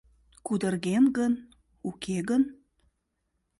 Кудырген 0.45 1.05
гын, 1.17 1.33
уке 1.89 2.17
гын? 2.29 2.43